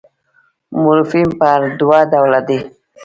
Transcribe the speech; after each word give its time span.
مورفیم 0.81 1.29
پر 1.39 1.59
دوه 1.79 1.99
ډوله 2.11 2.39
دئ. 2.47 2.59